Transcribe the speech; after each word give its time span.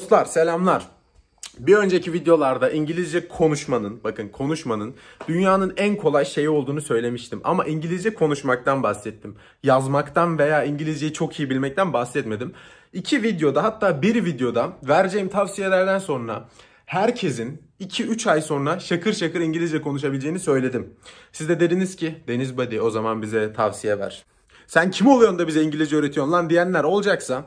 Dostlar 0.00 0.24
selamlar. 0.24 0.86
Bir 1.58 1.76
önceki 1.76 2.12
videolarda 2.12 2.70
İngilizce 2.70 3.28
konuşmanın, 3.28 4.04
bakın 4.04 4.28
konuşmanın 4.28 4.94
dünyanın 5.28 5.74
en 5.76 5.96
kolay 5.96 6.24
şeyi 6.24 6.48
olduğunu 6.48 6.80
söylemiştim. 6.80 7.40
Ama 7.44 7.64
İngilizce 7.64 8.14
konuşmaktan 8.14 8.82
bahsettim. 8.82 9.36
Yazmaktan 9.62 10.38
veya 10.38 10.64
İngilizceyi 10.64 11.12
çok 11.12 11.40
iyi 11.40 11.50
bilmekten 11.50 11.92
bahsetmedim. 11.92 12.52
İki 12.92 13.22
videoda 13.22 13.62
hatta 13.62 14.02
bir 14.02 14.24
videoda 14.24 14.72
vereceğim 14.82 15.28
tavsiyelerden 15.28 15.98
sonra 15.98 16.48
herkesin 16.86 17.62
2-3 17.80 18.30
ay 18.30 18.42
sonra 18.42 18.80
şakır 18.80 19.12
şakır 19.12 19.40
İngilizce 19.40 19.82
konuşabileceğini 19.82 20.38
söyledim. 20.38 20.94
Siz 21.32 21.48
de 21.48 21.60
dediniz 21.60 21.96
ki 21.96 22.14
Deniz 22.28 22.58
Badi 22.58 22.80
o 22.80 22.90
zaman 22.90 23.22
bize 23.22 23.52
tavsiye 23.52 23.98
ver. 23.98 24.24
Sen 24.66 24.90
kim 24.90 25.06
oluyorsun 25.06 25.38
da 25.38 25.48
bize 25.48 25.62
İngilizce 25.62 25.96
öğretiyorsun 25.96 26.32
lan 26.32 26.50
diyenler 26.50 26.84
olacaksa 26.84 27.44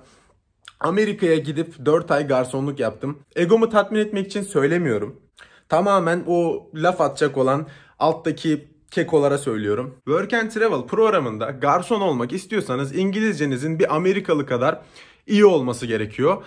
Amerika'ya 0.84 1.38
gidip 1.38 1.86
4 1.86 2.11
ay 2.11 2.27
garsonluk 2.27 2.79
yaptım. 2.79 3.20
Egomu 3.36 3.70
tatmin 3.70 4.00
etmek 4.00 4.27
için 4.27 4.41
söylemiyorum. 4.41 5.21
Tamamen 5.69 6.24
o 6.28 6.69
laf 6.75 7.01
atacak 7.01 7.37
olan 7.37 7.68
alttaki 8.00 8.68
kekolara 8.91 9.38
söylüyorum. 9.38 9.96
Work 10.05 10.33
and 10.33 10.51
Travel 10.51 10.88
programında 10.88 11.51
garson 11.51 12.01
olmak 12.01 12.33
istiyorsanız 12.33 12.96
İngilizcenizin 12.96 13.79
bir 13.79 13.96
Amerikalı 13.96 14.46
kadar 14.46 14.82
iyi 15.27 15.46
olması 15.46 15.86
gerekiyor. 15.86 16.43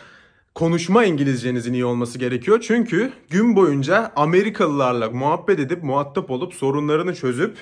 Konuşma 0.54 1.04
İngilizcenizin 1.04 1.72
iyi 1.72 1.84
olması 1.84 2.18
gerekiyor. 2.18 2.64
Çünkü 2.66 3.12
gün 3.30 3.56
boyunca 3.56 4.12
Amerikalılarla 4.16 5.10
muhabbet 5.10 5.58
edip 5.58 5.82
muhatap 5.82 6.30
olup 6.30 6.54
sorunlarını 6.54 7.14
çözüp 7.14 7.56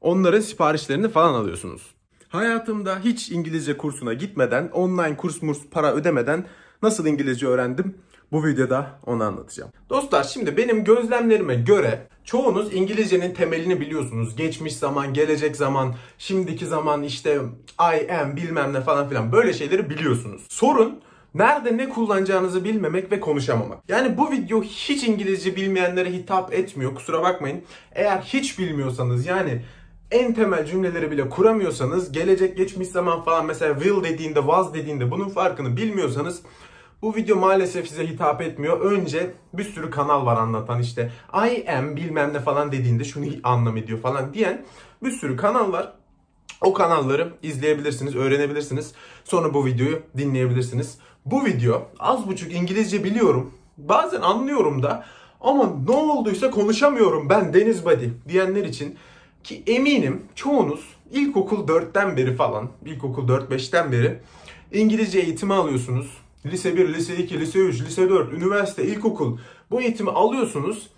onların 0.00 0.40
siparişlerini 0.40 1.08
falan 1.08 1.34
alıyorsunuz. 1.34 1.93
Hayatımda 2.34 2.98
hiç 3.04 3.30
İngilizce 3.30 3.76
kursuna 3.76 4.12
gitmeden, 4.12 4.68
online 4.68 5.16
kurs 5.16 5.42
murs 5.42 5.58
para 5.70 5.92
ödemeden 5.92 6.46
nasıl 6.82 7.06
İngilizce 7.06 7.46
öğrendim? 7.46 7.98
Bu 8.32 8.46
videoda 8.46 9.00
onu 9.06 9.24
anlatacağım. 9.24 9.70
Dostlar 9.90 10.24
şimdi 10.24 10.56
benim 10.56 10.84
gözlemlerime 10.84 11.54
göre 11.54 12.08
çoğunuz 12.24 12.74
İngilizcenin 12.74 13.34
temelini 13.34 13.80
biliyorsunuz. 13.80 14.36
Geçmiş 14.36 14.76
zaman, 14.76 15.14
gelecek 15.14 15.56
zaman, 15.56 15.94
şimdiki 16.18 16.66
zaman 16.66 17.02
işte 17.02 17.38
I 17.80 18.12
am 18.12 18.36
bilmem 18.36 18.72
ne 18.72 18.80
falan 18.80 19.08
filan 19.08 19.32
böyle 19.32 19.52
şeyleri 19.52 19.90
biliyorsunuz. 19.90 20.42
Sorun 20.48 21.00
Nerede 21.34 21.76
ne 21.76 21.88
kullanacağınızı 21.88 22.64
bilmemek 22.64 23.12
ve 23.12 23.20
konuşamamak. 23.20 23.78
Yani 23.88 24.18
bu 24.18 24.30
video 24.30 24.62
hiç 24.62 25.04
İngilizce 25.04 25.56
bilmeyenlere 25.56 26.12
hitap 26.12 26.54
etmiyor. 26.54 26.94
Kusura 26.94 27.22
bakmayın. 27.22 27.62
Eğer 27.92 28.18
hiç 28.18 28.58
bilmiyorsanız 28.58 29.26
yani 29.26 29.62
en 30.14 30.34
temel 30.34 30.66
cümleleri 30.66 31.10
bile 31.10 31.28
kuramıyorsanız 31.28 32.12
gelecek 32.12 32.56
geçmiş 32.56 32.88
zaman 32.88 33.22
falan 33.22 33.46
mesela 33.46 33.74
will 33.74 34.04
dediğinde 34.04 34.40
was 34.40 34.74
dediğinde 34.74 35.10
bunun 35.10 35.28
farkını 35.28 35.76
bilmiyorsanız 35.76 36.42
bu 37.02 37.16
video 37.16 37.36
maalesef 37.36 37.88
size 37.88 38.06
hitap 38.06 38.42
etmiyor. 38.42 38.80
Önce 38.80 39.30
bir 39.52 39.64
sürü 39.64 39.90
kanal 39.90 40.26
var 40.26 40.36
anlatan 40.36 40.80
işte 40.80 41.10
I 41.34 41.70
am 41.70 41.96
bilmem 41.96 42.32
ne 42.32 42.40
falan 42.40 42.72
dediğinde 42.72 43.04
şunu 43.04 43.26
anlam 43.42 43.76
ediyor 43.76 43.98
falan 43.98 44.34
diyen 44.34 44.64
bir 45.02 45.10
sürü 45.10 45.36
kanal 45.36 45.72
var. 45.72 45.92
O 46.60 46.72
kanalları 46.72 47.32
izleyebilirsiniz, 47.42 48.16
öğrenebilirsiniz. 48.16 48.92
Sonra 49.24 49.54
bu 49.54 49.66
videoyu 49.66 50.02
dinleyebilirsiniz. 50.16 50.98
Bu 51.24 51.44
video 51.44 51.82
az 51.98 52.26
buçuk 52.26 52.52
İngilizce 52.52 53.04
biliyorum. 53.04 53.54
Bazen 53.78 54.20
anlıyorum 54.20 54.82
da 54.82 55.04
ama 55.40 55.72
ne 55.88 55.96
olduysa 55.96 56.50
konuşamıyorum 56.50 57.28
ben 57.28 57.54
Deniz 57.54 57.84
Badi 57.84 58.14
diyenler 58.28 58.64
için 58.64 58.98
ki 59.44 59.62
eminim 59.66 60.22
çoğunuz 60.34 60.80
ilkokul 61.10 61.66
4'ten 61.66 62.16
beri 62.16 62.36
falan, 62.36 62.68
ilkokul 62.84 63.28
4-5'ten 63.28 63.92
beri 63.92 64.20
İngilizce 64.72 65.18
eğitimi 65.18 65.54
alıyorsunuz. 65.54 66.18
Lise 66.46 66.76
1, 66.76 66.94
lise 66.94 67.16
2, 67.16 67.40
lise 67.40 67.58
3, 67.58 67.80
lise 67.80 68.10
4, 68.10 68.32
üniversite, 68.32 68.84
ilkokul 68.84 69.38
bu 69.70 69.80
eğitimi 69.80 70.10
alıyorsunuz. 70.10 70.90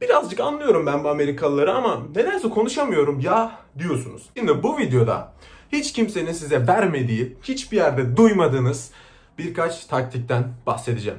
Birazcık 0.00 0.40
anlıyorum 0.40 0.86
ben 0.86 1.04
bu 1.04 1.08
Amerikalıları 1.08 1.74
ama 1.74 2.02
nedense 2.14 2.48
konuşamıyorum 2.48 3.20
ya 3.20 3.58
diyorsunuz. 3.78 4.22
Şimdi 4.36 4.62
bu 4.62 4.78
videoda 4.78 5.32
hiç 5.72 5.92
kimsenin 5.92 6.32
size 6.32 6.66
vermediği, 6.66 7.36
hiçbir 7.42 7.76
yerde 7.76 8.16
duymadığınız 8.16 8.90
birkaç 9.38 9.86
taktikten 9.86 10.44
bahsedeceğim. 10.66 11.18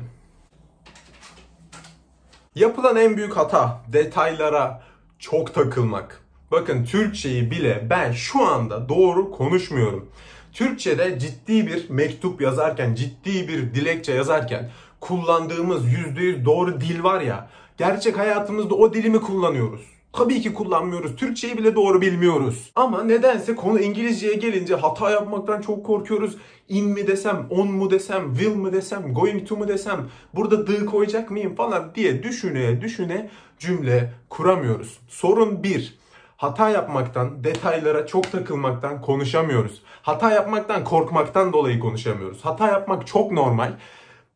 Yapılan 2.56 2.96
en 2.96 3.18
büyük 3.18 3.38
hata 3.38 3.81
detaylara 3.94 4.84
çok 5.19 5.53
takılmak. 5.53 6.25
Bakın 6.51 6.85
Türkçeyi 6.85 7.51
bile 7.51 7.88
ben 7.89 8.11
şu 8.11 8.45
anda 8.45 8.89
doğru 8.89 9.31
konuşmuyorum. 9.31 10.09
Türkçe'de 10.53 11.19
ciddi 11.19 11.67
bir 11.67 11.89
mektup 11.89 12.41
yazarken, 12.41 12.95
ciddi 12.95 13.47
bir 13.47 13.73
dilekçe 13.73 14.13
yazarken 14.13 14.72
kullandığımız 15.00 15.85
%100 15.85 16.45
doğru 16.45 16.81
dil 16.81 17.03
var 17.03 17.22
ya. 17.22 17.50
Gerçek 17.78 18.17
hayatımızda 18.17 18.75
o 18.75 18.94
dilimi 18.94 19.22
kullanıyoruz. 19.22 19.81
Tabii 20.13 20.41
ki 20.41 20.53
kullanmıyoruz. 20.53 21.16
Türkçeyi 21.16 21.57
bile 21.57 21.75
doğru 21.75 22.01
bilmiyoruz. 22.01 22.72
Ama 22.75 23.03
nedense 23.03 23.56
konu 23.56 23.79
İngilizceye 23.79 24.33
gelince 24.33 24.75
hata 24.75 25.09
yapmaktan 25.09 25.62
çok 25.62 25.85
korkuyoruz. 25.85 26.38
In 26.69 26.85
mi 26.85 27.07
desem, 27.07 27.47
on 27.50 27.67
mu 27.67 27.91
desem, 27.91 28.33
will 28.35 28.56
mu 28.56 28.73
desem, 28.73 29.13
going 29.13 29.47
to 29.47 29.56
mu 29.56 29.67
desem, 29.67 30.09
burada 30.33 30.66
the 30.66 30.85
koyacak 30.85 31.31
mıyım 31.31 31.56
falan 31.56 31.95
diye 31.95 32.23
düşüne 32.23 32.81
düşüne 32.81 33.29
cümle 33.59 34.13
kuramıyoruz. 34.29 35.00
Sorun 35.07 35.63
bir. 35.63 36.05
Hata 36.45 36.69
yapmaktan, 36.69 37.44
detaylara 37.44 38.07
çok 38.07 38.31
takılmaktan 38.31 39.01
konuşamıyoruz. 39.01 39.81
Hata 40.01 40.31
yapmaktan, 40.31 40.83
korkmaktan 40.83 41.53
dolayı 41.53 41.79
konuşamıyoruz. 41.79 42.45
Hata 42.45 42.67
yapmak 42.67 43.07
çok 43.07 43.31
normal 43.31 43.73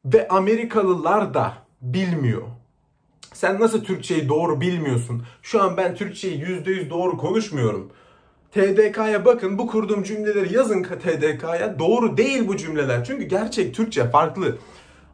ve 0.05 0.27
Amerikalılar 0.27 1.33
da 1.33 1.53
bilmiyor. 1.81 2.41
Sen 3.33 3.59
nasıl 3.59 3.83
Türkçeyi 3.83 4.29
doğru 4.29 4.61
bilmiyorsun? 4.61 5.23
Şu 5.41 5.63
an 5.63 5.77
ben 5.77 5.95
Türkçeyi 5.95 6.43
%100 6.43 6.89
doğru 6.89 7.17
konuşmuyorum. 7.17 7.91
TDK'ya 8.51 9.25
bakın 9.25 9.57
bu 9.57 9.67
kurduğum 9.67 10.03
cümleleri 10.03 10.53
yazın 10.53 10.83
TDK'ya. 10.83 11.79
Doğru 11.79 12.17
değil 12.17 12.47
bu 12.47 12.57
cümleler. 12.57 13.03
Çünkü 13.03 13.23
gerçek 13.23 13.75
Türkçe 13.75 14.09
farklı. 14.09 14.57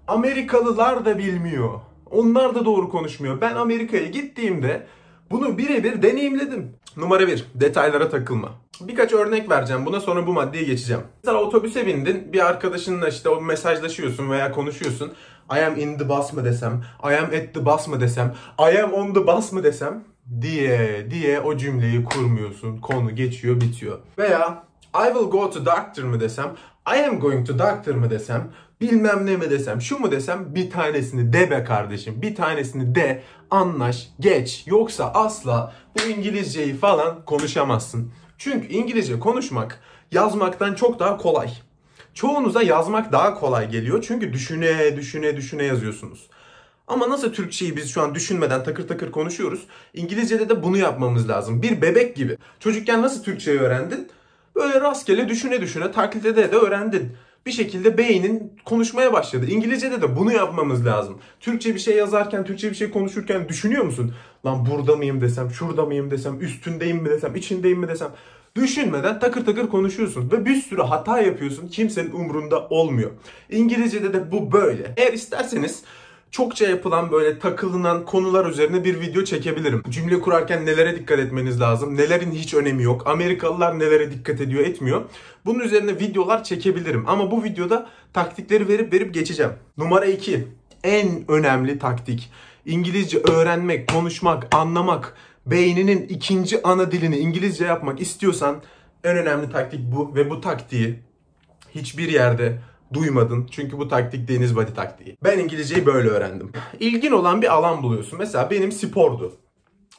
Amerikalılar 0.07 1.05
da 1.05 1.17
bilmiyor. 1.17 1.79
Onlar 2.11 2.55
da 2.55 2.65
doğru 2.65 2.89
konuşmuyor. 2.89 3.41
Ben 3.41 3.55
Amerika'ya 3.55 4.05
gittiğimde 4.05 4.87
bunu 5.31 5.57
birebir 5.57 6.01
deneyimledim. 6.01 6.75
Numara 6.97 7.27
bir, 7.27 7.45
detaylara 7.55 8.09
takılma. 8.09 8.51
Birkaç 8.81 9.13
örnek 9.13 9.49
vereceğim 9.49 9.85
buna 9.85 9.99
sonra 9.99 10.27
bu 10.27 10.33
maddeye 10.33 10.63
geçeceğim. 10.63 11.01
Mesela 11.23 11.41
otobüse 11.41 11.87
bindin, 11.87 12.33
bir 12.33 12.45
arkadaşınla 12.45 13.07
işte 13.07 13.29
o 13.29 13.41
mesajlaşıyorsun 13.41 14.29
veya 14.29 14.51
konuşuyorsun. 14.51 15.13
I 15.57 15.59
am 15.59 15.77
in 15.77 15.97
the 15.97 16.09
bus 16.09 16.33
mı 16.33 16.45
desem, 16.45 16.83
I 17.03 17.15
am 17.17 17.25
at 17.25 17.53
the 17.53 17.65
bus 17.65 17.87
mı 17.87 17.99
desem, 17.99 18.35
I 18.59 18.81
am 18.81 18.93
on 18.93 19.13
the 19.13 19.27
bus 19.27 19.51
mı 19.51 19.63
desem 19.63 20.03
diye 20.41 21.07
diye 21.11 21.39
o 21.39 21.57
cümleyi 21.57 22.03
kurmuyorsun. 22.03 22.77
Konu 22.77 23.15
geçiyor, 23.15 23.61
bitiyor. 23.61 23.99
Veya 24.17 24.63
I 24.95 25.07
will 25.13 25.29
go 25.29 25.49
to 25.49 25.65
doctor 25.65 26.03
mı 26.03 26.19
desem, 26.19 26.51
I 26.87 27.05
am 27.05 27.19
going 27.19 27.47
to 27.47 27.59
doctor 27.59 27.95
mı 27.95 28.09
desem, 28.09 28.51
bilmem 28.81 29.25
ne 29.25 29.37
mi 29.37 29.49
desem, 29.49 29.81
şu 29.81 29.99
mu 29.99 30.11
desem 30.11 30.55
bir 30.55 30.69
tanesini 30.69 31.33
de 31.33 31.51
be 31.51 31.63
kardeşim. 31.63 32.21
Bir 32.21 32.35
tanesini 32.35 32.95
de 32.95 33.23
anlaş, 33.51 34.09
geç. 34.19 34.63
Yoksa 34.67 35.11
asla 35.13 35.73
bu 35.95 36.09
İngilizceyi 36.09 36.77
falan 36.77 37.25
konuşamazsın. 37.25 38.11
Çünkü 38.37 38.67
İngilizce 38.67 39.19
konuşmak 39.19 39.79
yazmaktan 40.11 40.73
çok 40.73 40.99
daha 40.99 41.17
kolay. 41.17 41.49
Çoğunuza 42.13 42.61
yazmak 42.61 43.11
daha 43.11 43.33
kolay 43.33 43.69
geliyor. 43.69 44.03
Çünkü 44.07 44.33
düşüne 44.33 44.97
düşüne 44.97 45.37
düşüne 45.37 45.63
yazıyorsunuz. 45.63 46.29
Ama 46.87 47.09
nasıl 47.09 47.33
Türkçeyi 47.33 47.77
biz 47.77 47.93
şu 47.93 48.01
an 48.01 48.15
düşünmeden 48.15 48.63
takır 48.63 48.87
takır 48.87 49.11
konuşuyoruz? 49.11 49.67
İngilizce'de 49.93 50.49
de 50.49 50.63
bunu 50.63 50.77
yapmamız 50.77 51.29
lazım. 51.29 51.61
Bir 51.61 51.81
bebek 51.81 52.15
gibi. 52.15 52.37
Çocukken 52.59 53.01
nasıl 53.01 53.23
Türkçeyi 53.23 53.59
öğrendin? 53.59 54.09
Böyle 54.55 54.81
rastgele 54.81 55.29
düşüne 55.29 55.61
düşüne 55.61 55.91
taklit 55.91 56.25
ede 56.25 56.51
de 56.51 56.55
öğrendin. 56.55 57.11
Bir 57.45 57.51
şekilde 57.51 57.97
beynin 57.97 58.53
konuşmaya 58.65 59.13
başladı. 59.13 59.45
İngilizce'de 59.49 60.01
de 60.01 60.17
bunu 60.17 60.33
yapmamız 60.33 60.85
lazım. 60.85 61.19
Türkçe 61.39 61.75
bir 61.75 61.79
şey 61.79 61.95
yazarken, 61.95 62.45
Türkçe 62.45 62.69
bir 62.69 62.75
şey 62.75 62.91
konuşurken 62.91 63.49
düşünüyor 63.49 63.83
musun? 63.83 64.13
Lan 64.45 64.65
burada 64.71 64.95
mıyım 64.95 65.21
desem, 65.21 65.51
şurada 65.51 65.85
mıyım 65.85 66.11
desem, 66.11 66.41
üstündeyim 66.41 66.97
mi 66.97 67.09
desem, 67.09 67.35
içindeyim 67.35 67.79
mi 67.79 67.87
desem. 67.87 68.09
Düşünmeden 68.55 69.19
takır 69.19 69.45
takır 69.45 69.67
konuşuyorsun 69.67 70.31
ve 70.31 70.45
bir 70.45 70.55
sürü 70.55 70.81
hata 70.81 71.19
yapıyorsun. 71.19 71.67
Kimsenin 71.67 72.11
umrunda 72.11 72.67
olmuyor. 72.67 73.11
İngilizce'de 73.49 74.13
de 74.13 74.31
bu 74.31 74.51
böyle. 74.51 74.93
Eğer 74.97 75.13
isterseniz 75.13 75.83
çokça 76.31 76.69
yapılan 76.69 77.11
böyle 77.11 77.39
takılınan 77.39 78.05
konular 78.05 78.45
üzerine 78.45 78.83
bir 78.83 79.01
video 79.01 79.23
çekebilirim. 79.23 79.83
Cümle 79.89 80.19
kurarken 80.19 80.65
nelere 80.65 80.95
dikkat 80.95 81.19
etmeniz 81.19 81.61
lazım? 81.61 81.97
Nelerin 81.97 82.31
hiç 82.31 82.53
önemi 82.53 82.83
yok? 82.83 83.07
Amerikalılar 83.07 83.79
nelere 83.79 84.11
dikkat 84.11 84.41
ediyor, 84.41 84.63
etmiyor? 84.63 85.01
Bunun 85.45 85.59
üzerine 85.59 85.99
videolar 85.99 86.43
çekebilirim. 86.43 87.03
Ama 87.07 87.31
bu 87.31 87.43
videoda 87.43 87.89
taktikleri 88.13 88.67
verip 88.67 88.93
verip 88.93 89.13
geçeceğim. 89.13 89.51
Numara 89.77 90.05
2. 90.05 90.47
En 90.83 91.31
önemli 91.31 91.79
taktik. 91.79 92.31
İngilizce 92.65 93.17
öğrenmek, 93.17 93.89
konuşmak, 93.89 94.55
anlamak, 94.55 95.15
beyninin 95.45 96.07
ikinci 96.07 96.63
ana 96.63 96.91
dilini 96.91 97.17
İngilizce 97.17 97.65
yapmak 97.65 98.01
istiyorsan 98.01 98.61
en 99.03 99.17
önemli 99.17 99.51
taktik 99.51 99.79
bu 99.95 100.15
ve 100.15 100.29
bu 100.29 100.41
taktiği 100.41 100.99
hiçbir 101.75 102.09
yerde 102.09 102.59
duymadın. 102.93 103.47
Çünkü 103.51 103.77
bu 103.77 103.87
taktik 103.87 104.27
deniz 104.27 104.55
body 104.55 104.73
taktiği. 104.73 105.17
Ben 105.23 105.39
İngilizceyi 105.39 105.85
böyle 105.85 106.09
öğrendim. 106.09 106.51
İlgin 106.79 107.11
olan 107.11 107.41
bir 107.41 107.53
alan 107.53 107.83
buluyorsun. 107.83 108.19
Mesela 108.19 108.49
benim 108.51 108.71
spordu. 108.71 109.33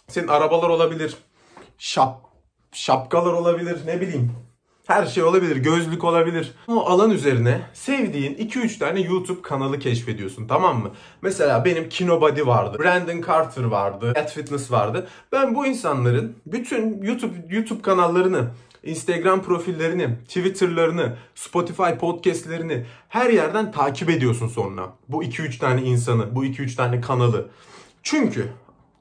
Senin 0.09 0.29
arabalar 0.29 0.69
olabilir. 0.69 1.17
Şap, 1.79 2.21
şapkalar 2.73 3.33
olabilir. 3.33 3.79
Ne 3.87 4.01
bileyim. 4.01 4.33
Her 4.87 5.07
şey 5.07 5.23
olabilir. 5.23 5.57
Gözlük 5.57 6.05
olabilir. 6.05 6.53
O 6.69 6.87
alan 6.87 7.11
üzerine 7.11 7.61
sevdiğin 7.73 8.35
2-3 8.35 8.79
tane 8.79 9.01
YouTube 9.01 9.43
kanalı 9.43 9.79
keşfediyorsun 9.79 10.47
tamam 10.47 10.83
mı? 10.83 10.91
Mesela 11.23 11.65
benim 11.65 11.89
Kinobody 11.89 12.47
vardı. 12.47 12.79
Brandon 12.79 13.23
Carter 13.27 13.65
vardı. 13.65 14.13
At 14.17 14.33
Fitness 14.33 14.71
vardı. 14.71 15.09
Ben 15.33 15.55
bu 15.55 15.67
insanların 15.67 16.37
bütün 16.47 17.03
YouTube 17.03 17.35
YouTube 17.49 17.83
kanallarını 17.83 18.51
Instagram 18.87 19.43
profillerini, 19.43 20.09
Twitter'larını, 20.29 21.17
Spotify 21.35 21.91
podcast'lerini 22.01 22.85
her 23.09 23.31
yerden 23.31 23.73
takip 23.73 24.11
ediyorsun 24.11 24.49
sonra. 24.49 24.93
Bu 25.09 25.25
2-3 25.25 25.59
tane 25.59 25.83
insanı, 25.83 26.35
bu 26.35 26.45
2-3 26.45 26.77
tane 26.77 27.01
kanalı. 27.01 27.49
Çünkü 28.03 28.49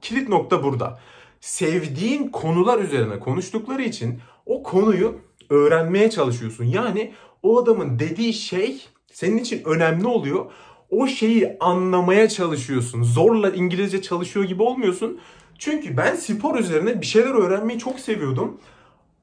kilit 0.02 0.30
nokta 0.30 0.64
burada. 0.64 1.00
Sevdiğin 1.40 2.28
konular 2.28 2.80
üzerine 2.80 3.20
konuştukları 3.20 3.82
için 3.82 4.20
o 4.46 4.64
konuyu 4.64 5.16
öğrenmeye 5.50 6.10
çalışıyorsun. 6.10 6.66
Yani 6.66 7.14
o 7.44 7.62
adamın 7.62 8.00
dediği 8.00 8.34
şey 8.34 8.86
senin 9.12 9.38
için 9.38 9.64
önemli 9.66 10.08
oluyor. 10.08 10.46
O 10.90 11.08
şeyi 11.08 11.58
anlamaya 11.60 12.30
çalışıyorsun. 12.30 13.04
Zorla 13.04 13.50
İngilizce 13.50 14.02
çalışıyor 14.02 14.46
gibi 14.46 14.64
olmuyorsun. 14.64 15.20
Çünkü 15.60 15.98
ben 15.98 16.16
spor 16.16 16.60
üzerine 16.60 17.02
bir 17.02 17.06
şeyler 17.06 17.34
öğrenmeyi 17.34 17.80
çok 17.80 18.00
seviyordum. 18.00 18.58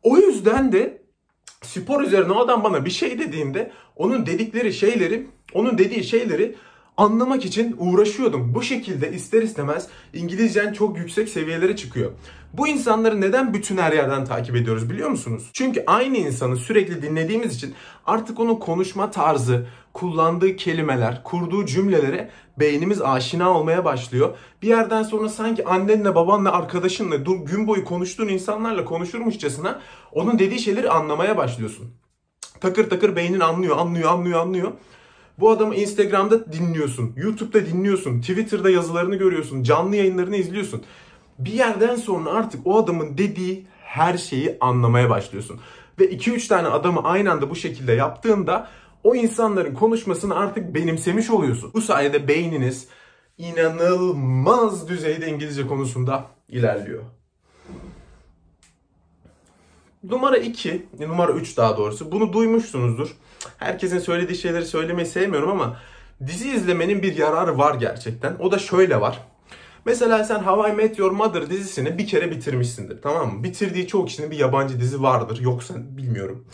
O 0.02 0.16
yüzden 0.19 0.72
de 0.72 1.02
spor 1.62 2.02
üzerine 2.02 2.32
o 2.32 2.38
adam 2.38 2.64
bana 2.64 2.84
bir 2.84 2.90
şey 2.90 3.19
dediğinde 3.19 3.70
onun 3.96 4.26
dedikleri 4.26 4.72
şeyleri, 4.72 5.26
onun 5.54 5.78
dediği 5.78 6.04
şeyleri 6.04 6.54
anlamak 6.96 7.44
için 7.44 7.76
uğraşıyordum. 7.78 8.54
Bu 8.54 8.62
şekilde 8.62 9.12
ister 9.12 9.42
istemez 9.42 9.88
İngilizcen 10.14 10.72
çok 10.72 10.98
yüksek 10.98 11.28
seviyelere 11.28 11.76
çıkıyor. 11.76 12.12
Bu 12.52 12.68
insanları 12.68 13.20
neden 13.20 13.54
bütün 13.54 13.76
her 13.76 13.92
yerden 13.92 14.24
takip 14.24 14.56
ediyoruz 14.56 14.90
biliyor 14.90 15.10
musunuz? 15.10 15.50
Çünkü 15.52 15.84
aynı 15.86 16.16
insanı 16.16 16.56
sürekli 16.56 17.02
dinlediğimiz 17.02 17.56
için 17.56 17.74
artık 18.06 18.40
onun 18.40 18.54
konuşma 18.54 19.10
tarzı, 19.10 19.66
kullandığı 19.92 20.56
kelimeler, 20.56 21.22
kurduğu 21.24 21.66
cümlelere 21.66 22.30
beynimiz 22.58 23.02
aşina 23.02 23.58
olmaya 23.58 23.84
başlıyor. 23.84 24.36
Bir 24.62 24.68
yerden 24.68 25.02
sonra 25.02 25.28
sanki 25.28 25.64
annenle, 25.64 26.14
babanla, 26.14 26.52
arkadaşınla 26.52 27.16
gün 27.16 27.66
boyu 27.66 27.84
konuştuğun 27.84 28.28
insanlarla 28.28 28.84
konuşurmuşçasına 28.84 29.80
onun 30.12 30.38
dediği 30.38 30.58
şeyleri 30.60 30.90
anlamaya 30.90 31.36
başlıyorsun. 31.36 31.94
Takır 32.60 32.90
takır 32.90 33.16
beynin 33.16 33.40
anlıyor, 33.40 33.78
anlıyor, 33.78 34.10
anlıyor, 34.10 34.40
anlıyor. 34.40 34.72
Bu 35.42 35.50
adamı 35.50 35.74
Instagram'da 35.74 36.52
dinliyorsun, 36.52 37.12
YouTube'da 37.16 37.66
dinliyorsun, 37.66 38.20
Twitter'da 38.20 38.70
yazılarını 38.70 39.16
görüyorsun, 39.16 39.62
canlı 39.62 39.96
yayınlarını 39.96 40.36
izliyorsun. 40.36 40.82
Bir 41.38 41.52
yerden 41.52 41.96
sonra 41.96 42.30
artık 42.30 42.66
o 42.66 42.78
adamın 42.78 43.18
dediği 43.18 43.66
her 43.80 44.18
şeyi 44.18 44.56
anlamaya 44.60 45.10
başlıyorsun. 45.10 45.60
Ve 46.00 46.12
2-3 46.12 46.48
tane 46.48 46.68
adamı 46.68 47.04
aynı 47.04 47.32
anda 47.32 47.50
bu 47.50 47.56
şekilde 47.56 47.92
yaptığında 47.92 48.68
o 49.04 49.14
insanların 49.14 49.74
konuşmasını 49.74 50.36
artık 50.36 50.74
benimsemiş 50.74 51.30
oluyorsun. 51.30 51.70
Bu 51.74 51.80
sayede 51.80 52.28
beyniniz 52.28 52.88
inanılmaz 53.38 54.88
düzeyde 54.88 55.28
İngilizce 55.28 55.66
konusunda 55.66 56.24
ilerliyor. 56.48 57.02
Numara 60.04 60.36
2, 60.36 60.86
numara 61.00 61.32
3 61.32 61.56
daha 61.56 61.76
doğrusu. 61.76 62.12
Bunu 62.12 62.32
duymuşsunuzdur. 62.32 63.16
Herkesin 63.58 63.98
söylediği 63.98 64.38
şeyleri 64.38 64.66
söylemeyi 64.66 65.06
sevmiyorum 65.06 65.50
ama 65.50 65.76
dizi 66.26 66.50
izlemenin 66.50 67.02
bir 67.02 67.16
yararı 67.16 67.58
var 67.58 67.74
gerçekten. 67.74 68.36
O 68.38 68.52
da 68.52 68.58
şöyle 68.58 69.00
var. 69.00 69.20
Mesela 69.84 70.24
sen 70.24 70.38
How 70.38 70.70
I 70.70 70.72
Met 70.72 70.98
Your 70.98 71.10
Mother 71.10 71.50
dizisini 71.50 71.98
bir 71.98 72.06
kere 72.06 72.30
bitirmişsindir 72.30 73.02
tamam 73.02 73.34
mı? 73.34 73.44
Bitirdiği 73.44 73.86
çoğu 73.86 74.04
kişinin 74.04 74.30
bir 74.30 74.38
yabancı 74.38 74.80
dizi 74.80 75.02
vardır. 75.02 75.38
Yoksa 75.40 75.74
bilmiyorum. 75.78 76.46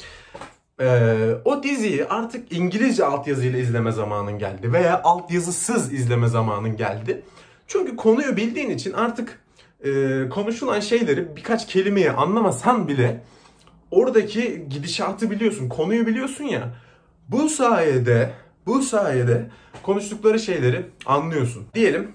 Ee, 0.80 1.34
o 1.44 1.62
diziyi 1.62 2.04
artık 2.04 2.52
İngilizce 2.52 3.04
altyazıyla 3.04 3.58
izleme 3.58 3.92
zamanın 3.92 4.38
geldi 4.38 4.72
veya 4.72 5.02
altyazısız 5.02 5.92
izleme 5.92 6.28
zamanın 6.28 6.76
geldi. 6.76 7.22
Çünkü 7.66 7.96
konuyu 7.96 8.36
bildiğin 8.36 8.70
için 8.70 8.92
artık 8.92 9.40
e, 9.84 10.22
konuşulan 10.28 10.80
şeyleri 10.80 11.36
birkaç 11.36 11.66
kelimeyi 11.66 12.10
anlamasan 12.10 12.88
bile 12.88 13.22
oradaki 13.90 14.64
gidişatı 14.70 15.30
biliyorsun, 15.30 15.68
konuyu 15.68 16.06
biliyorsun 16.06 16.44
ya. 16.44 16.74
Bu 17.28 17.48
sayede, 17.48 18.30
bu 18.66 18.82
sayede 18.82 19.50
konuştukları 19.82 20.38
şeyleri 20.38 20.86
anlıyorsun. 21.06 21.66
Diyelim 21.74 22.12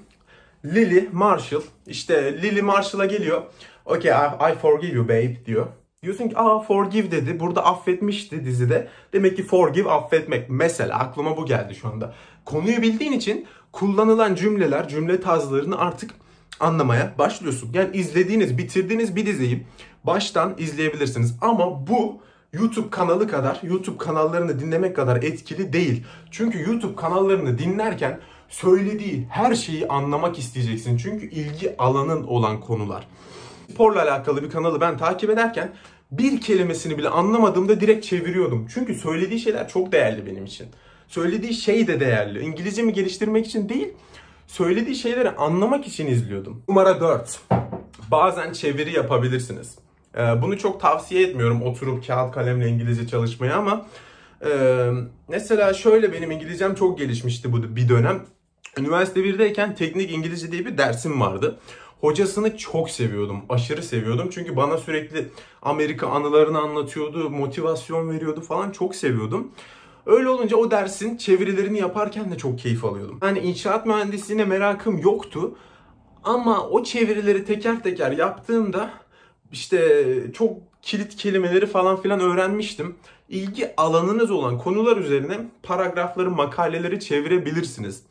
Lily 0.65 1.09
Marshall, 1.11 1.61
işte 1.87 2.41
Lily 2.41 2.61
Marshall'a 2.61 3.05
geliyor. 3.05 3.41
Okay, 3.85 4.11
I, 4.11 4.53
I 4.53 4.55
forgive 4.55 4.95
you 4.95 5.05
babe 5.05 5.45
diyor. 5.45 5.67
Diyorsun 6.03 6.29
ki 6.29 6.37
aa 6.37 6.59
forgive 6.59 7.11
dedi. 7.11 7.39
Burada 7.39 7.65
affetmişti 7.65 8.45
dizide. 8.45 8.87
Demek 9.13 9.37
ki 9.37 9.43
forgive 9.43 9.91
affetmek. 9.91 10.49
Mesela 10.49 10.99
aklıma 10.99 11.37
bu 11.37 11.45
geldi 11.45 11.75
şu 11.75 11.87
anda. 11.87 12.13
Konuyu 12.45 12.81
bildiğin 12.81 13.11
için 13.11 13.47
kullanılan 13.71 14.35
cümleler, 14.35 14.87
cümle 14.87 15.21
tarzlarını 15.21 15.79
artık 15.79 16.11
anlamaya 16.59 17.13
başlıyorsun. 17.17 17.69
Yani 17.73 17.97
izlediğiniz, 17.97 18.57
bitirdiğiniz 18.57 19.15
bir 19.15 19.25
diziyi 19.25 19.65
baştan 20.03 20.55
izleyebilirsiniz. 20.57 21.35
Ama 21.41 21.87
bu 21.87 22.21
YouTube 22.53 22.89
kanalı 22.89 23.27
kadar, 23.27 23.59
YouTube 23.63 23.97
kanallarını 23.97 24.59
dinlemek 24.59 24.95
kadar 24.95 25.23
etkili 25.23 25.73
değil. 25.73 26.03
Çünkü 26.31 26.61
YouTube 26.61 26.95
kanallarını 26.95 27.57
dinlerken 27.59 28.19
söylediği 28.49 29.27
her 29.29 29.55
şeyi 29.55 29.87
anlamak 29.87 30.39
isteyeceksin. 30.39 30.97
Çünkü 30.97 31.25
ilgi 31.29 31.77
alanın 31.77 32.23
olan 32.23 32.61
konular. 32.61 33.07
Sporla 33.71 34.01
alakalı 34.01 34.43
bir 34.43 34.49
kanalı 34.49 34.81
ben 34.81 34.97
takip 34.97 35.29
ederken 35.29 35.73
bir 36.11 36.41
kelimesini 36.41 36.97
bile 36.97 37.09
anlamadığımda 37.09 37.81
direkt 37.81 38.05
çeviriyordum. 38.05 38.67
Çünkü 38.73 38.95
söylediği 38.95 39.39
şeyler 39.39 39.67
çok 39.67 39.91
değerli 39.91 40.25
benim 40.25 40.45
için. 40.45 40.67
Söylediği 41.07 41.53
şey 41.53 41.87
de 41.87 41.99
değerli. 41.99 42.39
İngilizcemi 42.39 42.93
geliştirmek 42.93 43.45
için 43.45 43.69
değil, 43.69 43.93
söylediği 44.47 44.95
şeyleri 44.95 45.31
anlamak 45.31 45.87
için 45.87 46.07
izliyordum. 46.07 46.63
Numara 46.69 47.01
4. 47.01 47.39
Bazen 48.11 48.53
çeviri 48.53 48.93
yapabilirsiniz. 48.93 49.75
Ee, 50.17 50.41
bunu 50.41 50.57
çok 50.57 50.81
tavsiye 50.81 51.23
etmiyorum 51.27 51.61
oturup 51.61 52.07
kağıt 52.07 52.33
kalemle 52.33 52.67
İngilizce 52.67 53.07
çalışmayı 53.07 53.55
ama 53.55 53.85
e, 54.45 54.89
mesela 55.27 55.73
şöyle 55.73 56.13
benim 56.13 56.31
İngilizcem 56.31 56.75
çok 56.75 56.97
gelişmişti 56.97 57.51
bu 57.53 57.75
bir 57.75 57.89
dönem. 57.89 58.25
Üniversite 58.77 59.19
1'deyken 59.19 59.75
teknik 59.75 60.11
İngilizce 60.11 60.51
diye 60.51 60.65
bir 60.65 60.77
dersim 60.77 61.21
vardı. 61.21 61.59
Hocasını 62.01 62.57
çok 62.57 62.89
seviyordum. 62.89 63.41
Aşırı 63.49 63.83
seviyordum. 63.83 64.29
Çünkü 64.33 64.55
bana 64.55 64.77
sürekli 64.77 65.27
Amerika 65.61 66.07
anılarını 66.07 66.59
anlatıyordu. 66.59 67.29
Motivasyon 67.29 68.09
veriyordu 68.09 68.41
falan. 68.41 68.71
Çok 68.71 68.95
seviyordum. 68.95 69.51
Öyle 70.05 70.29
olunca 70.29 70.57
o 70.57 70.71
dersin 70.71 71.17
çevirilerini 71.17 71.79
yaparken 71.79 72.31
de 72.31 72.37
çok 72.37 72.59
keyif 72.59 72.85
alıyordum. 72.85 73.19
Yani 73.23 73.39
inşaat 73.39 73.85
mühendisliğine 73.85 74.45
merakım 74.45 74.97
yoktu. 74.97 75.55
Ama 76.23 76.67
o 76.69 76.83
çevirileri 76.83 77.45
teker 77.45 77.83
teker 77.83 78.11
yaptığımda 78.11 78.89
işte 79.51 80.05
çok 80.33 80.57
kilit 80.81 81.15
kelimeleri 81.15 81.65
falan 81.65 82.01
filan 82.01 82.19
öğrenmiştim. 82.19 82.95
İlgi 83.29 83.75
alanınız 83.77 84.31
olan 84.31 84.57
konular 84.57 84.97
üzerine 84.97 85.37
paragrafları, 85.63 86.31
makaleleri 86.31 86.99
çevirebilirsiniz. 86.99 88.03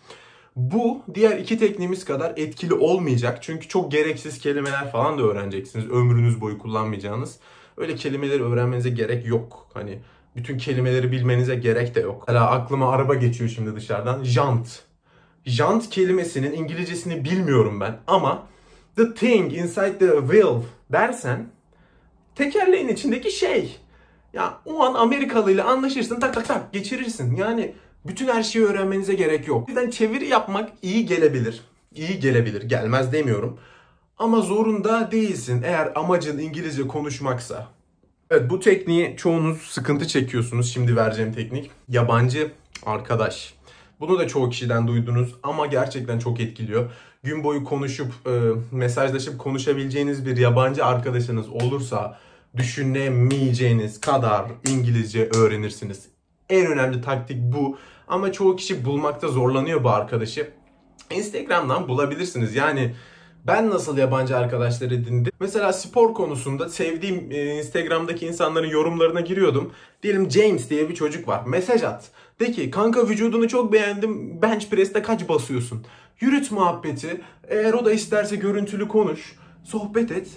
Bu 0.57 1.03
diğer 1.15 1.39
iki 1.39 1.59
tekniğimiz 1.59 2.05
kadar 2.05 2.33
etkili 2.37 2.75
olmayacak. 2.75 3.39
Çünkü 3.43 3.69
çok 3.69 3.93
gereksiz 3.93 4.39
kelimeler 4.39 4.93
falan 4.93 5.19
da 5.19 5.23
öğreneceksiniz. 5.23 5.91
Ömrünüz 5.91 6.41
boyu 6.41 6.59
kullanmayacağınız. 6.59 7.39
Öyle 7.77 7.97
kelimeleri 7.97 8.43
öğrenmenize 8.43 8.91
gerek 8.91 9.27
yok. 9.27 9.69
Hani 9.75 9.99
bütün 10.37 10.59
kelimeleri 10.59 11.12
bilmenize 11.12 11.55
gerek 11.55 11.95
de 11.95 12.01
yok. 12.01 12.25
Hala 12.27 12.51
aklıma 12.51 12.93
araba 12.93 13.15
geçiyor 13.15 13.51
şimdi 13.51 13.77
dışarıdan. 13.77 14.25
Jant. 14.25 14.83
Jant 15.45 15.91
kelimesinin 15.91 16.53
İngilizcesini 16.53 17.25
bilmiyorum 17.25 17.81
ben 17.81 17.97
ama 18.07 18.47
the 18.97 19.15
thing 19.15 19.53
inside 19.53 19.99
the 19.99 20.21
wheel 20.21 20.62
dersen 20.93 21.47
tekerleğin 22.35 22.89
içindeki 22.89 23.31
şey. 23.31 23.79
Ya 24.33 24.59
o 24.67 24.83
an 24.83 24.95
Amerikalı 24.95 25.53
ile 25.53 25.62
anlaşırsın 25.62 26.21
tak 26.21 26.35
tak 26.35 26.49
tak 26.49 26.73
geçirirsin. 26.73 27.37
Yani 27.37 27.75
bütün 28.07 28.29
her 28.29 28.43
şeyi 28.43 28.65
öğrenmenize 28.65 29.15
gerek 29.15 29.49
yok. 29.49 29.69
O 29.69 29.71
yüzden 29.71 29.91
çeviri 29.91 30.29
yapmak 30.29 30.71
iyi 30.83 31.07
gelebilir. 31.07 31.61
İyi 31.95 32.21
gelebilir. 32.21 32.62
Gelmez 32.62 33.12
demiyorum. 33.12 33.59
Ama 34.19 34.41
zorunda 34.41 35.11
değilsin 35.11 35.62
eğer 35.62 35.93
amacın 35.95 36.39
İngilizce 36.39 36.89
konuşmaksa. 36.89 37.69
Evet 38.33 38.51
bu 38.51 38.61
tekniği 38.61 39.17
çoğunuz 39.17 39.62
sıkıntı 39.62 40.09
çekiyorsunuz. 40.09 40.73
Şimdi 40.73 40.97
vereceğim 40.97 41.33
teknik. 41.33 41.71
Yabancı 41.89 42.51
arkadaş. 42.87 43.55
Bunu 44.01 44.19
da 44.19 44.29
çoğu 44.29 44.51
kişiden 44.51 44.89
duydunuz 44.89 45.35
ama 45.43 45.67
gerçekten 45.67 46.19
çok 46.19 46.41
etkiliyor. 46.41 46.91
Gün 47.23 47.45
boyu 47.45 47.65
konuşup, 47.65 48.12
e, 48.27 48.31
mesajlaşıp 48.71 49.39
konuşabileceğiniz 49.39 50.27
bir 50.27 50.37
yabancı 50.37 50.85
arkadaşınız 50.85 51.49
olursa 51.49 52.19
düşünemeyeceğiniz 52.57 54.01
kadar 54.01 54.45
İngilizce 54.69 55.29
öğrenirsiniz 55.35 56.07
en 56.51 56.67
önemli 56.67 57.01
taktik 57.01 57.39
bu. 57.39 57.79
Ama 58.09 58.33
çoğu 58.33 58.57
kişi 58.57 58.85
bulmakta 58.85 59.29
zorlanıyor 59.29 59.85
bu 59.85 59.91
arkadaşı. 59.91 60.51
Instagram'dan 61.11 61.89
bulabilirsiniz. 61.89 62.55
Yani 62.55 62.95
ben 63.47 63.71
nasıl 63.71 63.99
yabancı 63.99 64.37
arkadaşlar 64.37 64.87
edindim? 64.87 65.33
Mesela 65.41 65.73
spor 65.73 66.15
konusunda 66.15 66.69
sevdiğim 66.69 67.29
e, 67.31 67.59
Instagram'daki 67.59 68.27
insanların 68.27 68.69
yorumlarına 68.69 69.21
giriyordum. 69.21 69.73
Diyelim 70.03 70.31
James 70.31 70.71
diye 70.71 70.89
bir 70.89 70.95
çocuk 70.95 71.29
var. 71.29 71.43
Mesaj 71.47 71.83
at. 71.83 72.11
De 72.41 72.53
ki 72.53 72.71
kanka 72.71 73.09
vücudunu 73.09 73.49
çok 73.49 73.73
beğendim. 73.73 74.43
Bench 74.43 74.71
press'te 74.71 75.03
kaç 75.03 75.29
basıyorsun? 75.29 75.87
Yürüt 76.21 76.51
muhabbeti. 76.51 77.21
Eğer 77.49 77.73
o 77.73 77.85
da 77.85 77.93
isterse 77.93 78.37
görüntülü 78.37 78.89
konuş. 78.89 79.37
Sohbet 79.65 80.13
et. 80.13 80.29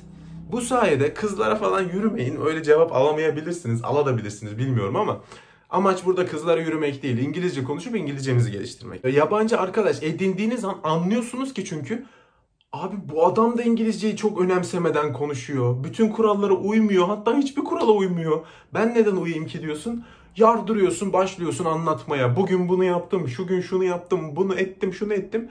Bu 0.51 0.61
sayede 0.61 1.13
kızlara 1.13 1.55
falan 1.55 1.81
yürümeyin. 1.81 2.41
Öyle 2.45 2.63
cevap 2.63 2.95
alamayabilirsiniz. 2.95 3.83
Alabilirsiniz 3.83 4.57
bilmiyorum 4.57 4.95
ama 4.95 5.21
Amaç 5.69 6.05
burada 6.05 6.25
kızlara 6.25 6.61
yürümek 6.61 7.03
değil. 7.03 7.17
İngilizce 7.17 7.63
konuşup 7.63 7.95
İngilizcemizi 7.95 8.51
geliştirmek. 8.51 9.05
Yabancı 9.05 9.59
arkadaş 9.59 10.03
edindiğiniz 10.03 10.65
an 10.65 10.77
anlıyorsunuz 10.83 11.53
ki 11.53 11.65
çünkü 11.65 12.05
Abi 12.75 12.95
bu 13.13 13.25
adam 13.25 13.57
da 13.57 13.63
İngilizceyi 13.63 14.15
çok 14.15 14.41
önemsemeden 14.41 15.13
konuşuyor. 15.13 15.83
Bütün 15.83 16.09
kurallara 16.09 16.53
uymuyor. 16.53 17.07
Hatta 17.07 17.37
hiçbir 17.37 17.63
kurala 17.63 17.91
uymuyor. 17.91 18.45
Ben 18.73 18.95
neden 18.95 19.15
uyayım 19.15 19.47
ki 19.47 19.61
diyorsun. 19.61 20.05
Yardırıyorsun, 20.37 21.13
başlıyorsun 21.13 21.65
anlatmaya. 21.65 22.35
Bugün 22.35 22.69
bunu 22.69 22.83
yaptım, 22.83 23.27
şu 23.27 23.47
gün 23.47 23.61
şunu 23.61 23.83
yaptım, 23.83 24.35
bunu 24.35 24.55
ettim, 24.55 24.93
şunu 24.93 25.13
ettim. 25.13 25.49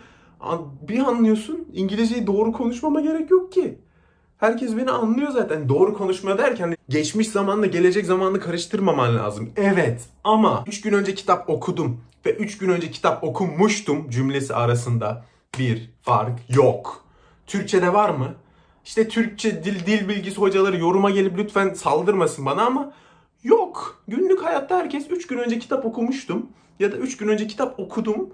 Bir 0.88 0.98
anlıyorsun 0.98 1.68
İngilizceyi 1.72 2.26
doğru 2.26 2.52
konuşmama 2.52 3.00
gerek 3.00 3.30
yok 3.30 3.52
ki. 3.52 3.78
Herkes 4.38 4.76
beni 4.76 4.90
anlıyor 4.90 5.30
zaten. 5.30 5.68
Doğru 5.68 5.94
konuşma 5.94 6.38
derken 6.38 6.76
geçmiş 6.88 7.28
zamanla 7.28 7.66
gelecek 7.66 8.06
zamanla 8.06 8.40
karıştırmaman 8.40 9.16
lazım. 9.16 9.50
Evet 9.56 10.02
ama 10.24 10.64
3 10.66 10.80
gün 10.80 10.92
önce 10.92 11.14
kitap 11.14 11.50
okudum 11.50 12.00
ve 12.26 12.34
3 12.34 12.58
gün 12.58 12.68
önce 12.68 12.90
kitap 12.90 13.24
okumuştum 13.24 14.10
cümlesi 14.10 14.54
arasında 14.54 15.24
bir 15.58 15.90
fark 16.02 16.40
yok. 16.56 17.04
Türkçe'de 17.46 17.92
var 17.92 18.10
mı? 18.10 18.34
İşte 18.84 19.08
Türkçe 19.08 19.64
dil, 19.64 19.86
dil 19.86 20.08
bilgisi 20.08 20.36
hocaları 20.36 20.78
yoruma 20.78 21.10
gelip 21.10 21.38
lütfen 21.38 21.74
saldırmasın 21.74 22.46
bana 22.46 22.66
ama 22.66 22.92
yok. 23.42 24.02
Günlük 24.08 24.42
hayatta 24.42 24.78
herkes 24.78 25.10
3 25.10 25.26
gün 25.26 25.38
önce 25.38 25.58
kitap 25.58 25.84
okumuştum 25.84 26.46
ya 26.80 26.92
da 26.92 26.96
3 26.96 27.16
gün 27.16 27.28
önce 27.28 27.46
kitap 27.46 27.80
okudum 27.80 28.30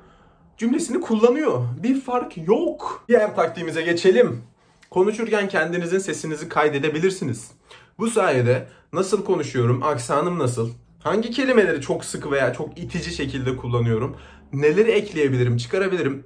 cümlesini 0.58 1.00
kullanıyor. 1.00 1.62
Bir 1.82 2.00
fark 2.00 2.48
yok. 2.48 3.04
Diğer 3.08 3.36
taktiğimize 3.36 3.82
geçelim. 3.82 4.42
Konuşurken 4.90 5.48
kendinizin 5.48 5.98
sesinizi 5.98 6.48
kaydedebilirsiniz. 6.48 7.50
Bu 7.98 8.10
sayede 8.10 8.68
nasıl 8.92 9.24
konuşuyorum, 9.24 9.82
aksanım 9.82 10.38
nasıl, 10.38 10.70
hangi 11.02 11.30
kelimeleri 11.30 11.80
çok 11.80 12.04
sık 12.04 12.30
veya 12.30 12.52
çok 12.52 12.78
itici 12.78 13.14
şekilde 13.14 13.56
kullanıyorum, 13.56 14.16
neleri 14.52 14.90
ekleyebilirim, 14.90 15.56
çıkarabilirim 15.56 16.24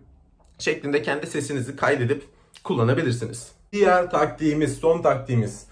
şeklinde 0.59 1.03
kendi 1.03 1.27
sesinizi 1.27 1.77
kaydedip 1.77 2.25
kullanabilirsiniz. 2.65 3.53
Diğer 3.73 4.11
taktiğimiz, 4.11 4.79
son 4.79 5.03
taktiğimiz. 5.03 5.67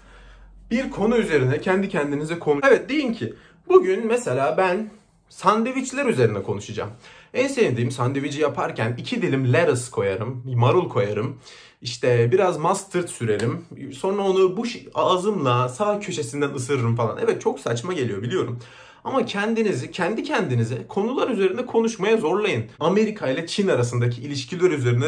Bir 0.71 0.91
konu 0.91 1.17
üzerine 1.17 1.61
kendi 1.61 1.89
kendinize 1.89 2.39
konu. 2.39 2.59
Evet 2.67 2.89
deyin 2.89 3.13
ki 3.13 3.33
bugün 3.69 4.07
mesela 4.07 4.57
ben 4.57 4.89
sandviçler 5.29 6.05
üzerine 6.05 6.43
konuşacağım. 6.43 6.89
En 7.33 7.47
sevdiğim 7.47 7.91
sandviçi 7.91 8.41
yaparken 8.41 8.95
iki 8.97 9.21
dilim 9.21 9.53
lettuce 9.53 9.91
koyarım, 9.91 10.43
marul 10.55 10.89
koyarım. 10.89 11.39
İşte 11.81 12.31
biraz 12.31 12.57
mustard 12.57 13.07
sürerim. 13.07 13.65
Sonra 13.93 14.21
onu 14.21 14.57
bu 14.57 14.63
ağzımla 14.93 15.69
sağ 15.69 15.99
köşesinden 15.99 16.49
ısırırım 16.49 16.95
falan. 16.95 17.19
Evet 17.23 17.41
çok 17.41 17.59
saçma 17.59 17.93
geliyor 17.93 18.21
biliyorum. 18.21 18.59
Ama 19.03 19.25
kendinizi, 19.25 19.91
kendi 19.91 20.23
kendinize 20.23 20.87
konular 20.87 21.29
üzerinde 21.29 21.65
konuşmaya 21.65 22.17
zorlayın. 22.17 22.65
Amerika 22.79 23.29
ile 23.29 23.47
Çin 23.47 23.67
arasındaki 23.67 24.21
ilişkiler 24.21 24.71
üzerine 24.71 25.07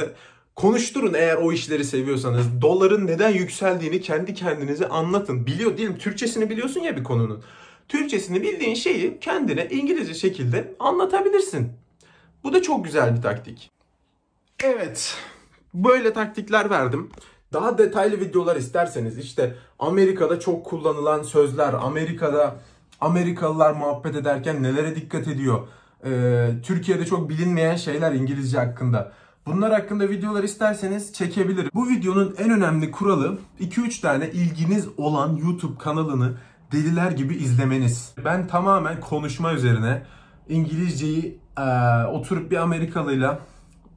konuşturun 0.56 1.14
eğer 1.14 1.36
o 1.36 1.52
işleri 1.52 1.86
seviyorsanız. 1.86 2.62
Doların 2.62 3.08
neden 3.08 3.30
yükseldiğini 3.30 4.02
kendi 4.02 4.34
kendinize 4.34 4.90
anlatın. 4.90 5.46
Biliyor 5.46 5.78
değilim 5.78 5.98
Türkçesini 5.98 6.50
biliyorsun 6.50 6.82
ya 6.82 6.98
bir 6.98 7.04
konunun. 7.04 7.44
Türkçesini 7.88 8.42
bildiğin 8.42 8.76
şeyi 8.76 9.20
kendine 9.20 9.68
İngilizce 9.70 10.14
şekilde 10.14 10.74
anlatabilirsin. 10.80 11.72
Bu 12.44 12.54
da 12.54 12.62
çok 12.62 12.86
güzel 12.86 13.18
bir 13.18 13.22
taktik. 13.22 13.72
Evet. 14.64 15.18
Böyle 15.74 16.14
taktikler 16.14 16.70
verdim. 16.70 17.10
Daha 17.54 17.78
detaylı 17.78 18.20
videolar 18.20 18.56
isterseniz 18.56 19.18
işte 19.18 19.56
Amerika'da 19.80 20.40
çok 20.40 20.66
kullanılan 20.66 21.24
sözler, 21.24 21.74
Amerika'da 21.74 22.56
Amerikalılar 23.02 23.74
muhabbet 23.74 24.16
ederken 24.16 24.64
nelere 24.64 24.96
dikkat 24.96 25.28
ediyor, 25.28 25.68
ee, 26.06 26.50
Türkiye'de 26.64 27.06
çok 27.06 27.30
bilinmeyen 27.30 27.76
şeyler 27.76 28.12
İngilizce 28.12 28.58
hakkında. 28.58 29.12
Bunlar 29.46 29.74
hakkında 29.74 30.10
videolar 30.10 30.44
isterseniz 30.44 31.14
çekebilirim. 31.14 31.70
Bu 31.74 31.90
videonun 31.90 32.36
en 32.38 32.50
önemli 32.50 32.92
kuralı 32.92 33.38
2-3 33.60 34.02
tane 34.02 34.32
ilginiz 34.32 34.88
olan 34.98 35.36
YouTube 35.36 35.78
kanalını 35.78 36.34
deliler 36.72 37.12
gibi 37.12 37.36
izlemeniz. 37.36 38.14
Ben 38.25 38.48
tamamen 38.48 39.00
konuşma 39.00 39.54
üzerine 39.54 40.04
İngilizceyi 40.50 41.40
e, 41.58 41.62
oturup 42.06 42.52
bir 42.52 42.58
Amerikalıyla 42.58 43.40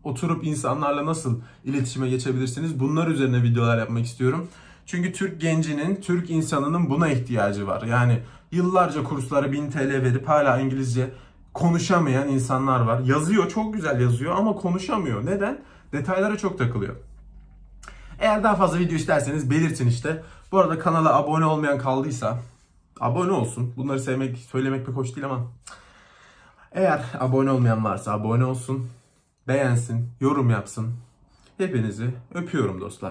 oturup 0.04 0.44
insanlarla 0.44 1.06
nasıl 1.06 1.40
iletişime 1.64 2.08
geçebilirsiniz? 2.08 2.80
Bunlar 2.80 3.08
üzerine 3.08 3.42
videolar 3.42 3.78
yapmak 3.78 4.04
istiyorum. 4.04 4.48
Çünkü 4.86 5.12
Türk 5.12 5.40
gencinin, 5.40 5.96
Türk 5.96 6.30
insanının 6.30 6.90
buna 6.90 7.08
ihtiyacı 7.08 7.66
var. 7.66 7.82
Yani 7.82 8.20
yıllarca 8.52 9.04
kurslara 9.04 9.52
1000 9.52 9.70
TL 9.70 10.02
verip 10.02 10.28
hala 10.28 10.60
İngilizce 10.60 11.10
konuşamayan 11.54 12.28
insanlar 12.28 12.80
var. 12.80 13.00
Yazıyor, 13.00 13.48
çok 13.48 13.74
güzel 13.74 14.00
yazıyor 14.00 14.36
ama 14.36 14.54
konuşamıyor. 14.54 15.26
Neden? 15.26 15.60
Detaylara 15.92 16.38
çok 16.38 16.58
takılıyor. 16.58 16.96
Eğer 18.18 18.42
daha 18.42 18.56
fazla 18.56 18.78
video 18.78 18.96
isterseniz 18.96 19.50
belirtin 19.50 19.86
işte. 19.86 20.22
Bu 20.52 20.58
arada 20.58 20.78
kanala 20.78 21.16
abone 21.16 21.44
olmayan 21.44 21.78
kaldıysa 21.78 22.38
abone 23.00 23.32
olsun. 23.32 23.74
Bunları 23.76 24.00
sevmek, 24.00 24.38
söylemek 24.38 24.86
pek 24.86 24.96
hoş 24.96 25.16
değil 25.16 25.26
ama 25.26 25.46
eğer 26.72 27.04
abone 27.20 27.50
olmayan 27.50 27.84
varsa 27.84 28.12
abone 28.12 28.44
olsun, 28.44 28.90
beğensin, 29.48 30.10
yorum 30.20 30.50
yapsın. 30.50 30.94
Hepinizi 31.58 32.14
öpüyorum 32.34 32.80
dostlar. 32.80 33.06